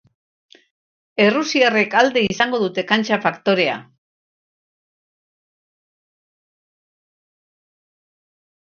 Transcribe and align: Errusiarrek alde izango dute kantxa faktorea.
Errusiarrek 1.25 1.93
alde 2.01 2.23
izango 2.31 2.61
dute 2.63 2.85
kantxa 2.93 3.19
faktorea. 3.27 3.77